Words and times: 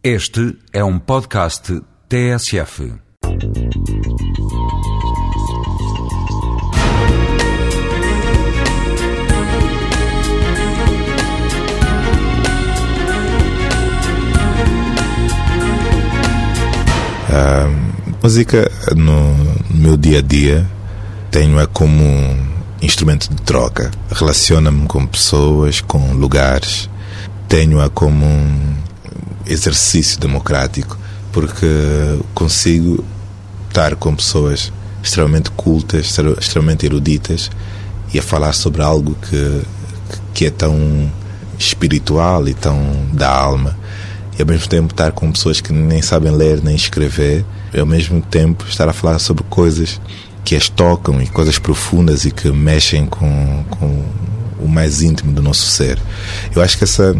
Este 0.00 0.56
é 0.72 0.84
um 0.84 0.96
podcast 0.96 1.82
TSF. 2.08 2.92
A 17.28 17.68
música 18.22 18.70
no 18.94 19.34
meu 19.68 19.96
dia 19.96 20.20
a 20.20 20.22
dia 20.22 20.64
tenho-a 21.32 21.66
como 21.66 22.04
instrumento 22.80 23.28
de 23.34 23.42
troca. 23.42 23.90
Relaciona-me 24.12 24.86
com 24.86 25.04
pessoas, 25.04 25.80
com 25.80 26.12
lugares. 26.12 26.88
Tenho-a 27.48 27.90
como 27.90 28.24
um 28.24 28.78
exercício 29.48 30.20
democrático 30.20 30.98
porque 31.32 31.66
consigo 32.34 33.04
estar 33.68 33.94
com 33.96 34.14
pessoas 34.14 34.72
extremamente 35.02 35.50
cultas, 35.50 36.18
extremamente 36.40 36.86
eruditas 36.86 37.50
e 38.12 38.18
a 38.18 38.22
falar 38.22 38.52
sobre 38.52 38.82
algo 38.82 39.16
que, 39.28 39.62
que 40.34 40.46
é 40.46 40.50
tão 40.50 41.10
espiritual 41.58 42.48
e 42.48 42.54
tão 42.54 42.78
da 43.12 43.28
alma 43.28 43.76
e 44.38 44.42
ao 44.42 44.48
mesmo 44.48 44.68
tempo 44.68 44.92
estar 44.92 45.12
com 45.12 45.30
pessoas 45.32 45.60
que 45.60 45.72
nem 45.72 46.00
sabem 46.00 46.32
ler 46.32 46.62
nem 46.62 46.74
escrever 46.74 47.44
e 47.72 47.80
ao 47.80 47.86
mesmo 47.86 48.20
tempo 48.20 48.64
estar 48.68 48.88
a 48.88 48.92
falar 48.92 49.18
sobre 49.18 49.44
coisas 49.44 50.00
que 50.44 50.56
as 50.56 50.68
tocam 50.68 51.20
e 51.20 51.26
coisas 51.26 51.58
profundas 51.58 52.24
e 52.24 52.30
que 52.30 52.50
mexem 52.50 53.06
com, 53.06 53.64
com 53.68 54.04
o 54.58 54.66
mais 54.66 55.02
íntimo 55.02 55.32
do 55.32 55.42
nosso 55.42 55.66
ser. 55.66 55.98
Eu 56.54 56.62
acho 56.62 56.78
que 56.78 56.84
essa 56.84 57.14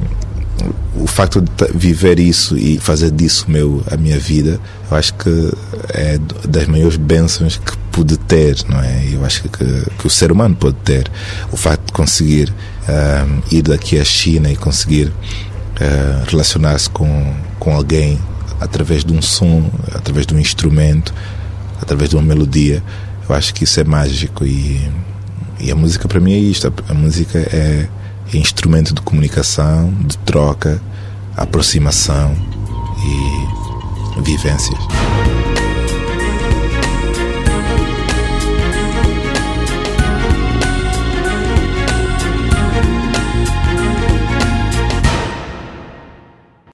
o 0.97 1.07
facto 1.07 1.41
de 1.41 1.49
viver 1.75 2.19
isso 2.19 2.57
e 2.57 2.79
fazer 2.79 3.11
disso 3.11 3.47
meu 3.49 3.83
a 3.91 3.97
minha 3.97 4.19
vida, 4.19 4.61
eu 4.91 4.97
acho 4.97 5.15
que 5.15 5.53
é 5.91 6.19
das 6.49 6.67
maiores 6.67 6.97
bênçãos 6.97 7.57
que 7.57 7.77
pude 7.93 8.17
ter, 8.17 8.57
não 8.69 8.81
é? 8.81 9.09
Eu 9.13 9.25
acho 9.25 9.43
que, 9.43 9.49
que 9.49 10.07
o 10.07 10.11
ser 10.11 10.33
humano 10.33 10.57
pode 10.57 10.77
ter. 10.77 11.11
O 11.53 11.57
facto 11.57 11.87
de 11.87 11.93
conseguir 11.93 12.53
um, 12.89 13.57
ir 13.57 13.63
daqui 13.63 13.99
à 13.99 14.05
China 14.05 14.51
e 14.51 14.57
conseguir 14.57 15.07
uh, 15.07 16.25
relacionar-se 16.29 16.91
com, 16.91 17.35
com 17.59 17.75
alguém 17.75 18.19
através 18.61 19.05
de 19.05 19.13
um 19.13 19.23
som, 19.23 19.71
através 19.95 20.27
de 20.27 20.35
um 20.35 20.39
instrumento, 20.39 21.15
através 21.81 22.11
de 22.11 22.17
uma 22.17 22.23
melodia, 22.23 22.83
eu 23.29 23.35
acho 23.35 23.55
que 23.55 23.65
isso 23.65 23.79
é 23.79 23.85
mágico 23.85 24.45
e, 24.45 24.81
e 25.61 25.71
a 25.71 25.75
música 25.75 26.09
para 26.09 26.21
mim 26.21 26.33
é 26.33 26.39
isto. 26.39 26.73
A 26.89 26.95
música 26.95 27.39
é 27.39 27.89
instrumento 28.35 28.95
de 28.95 29.01
comunicação, 29.01 29.93
de 30.05 30.19
troca, 30.19 30.81
aproximação 31.37 32.37
e 34.17 34.23
vivências. 34.23 34.79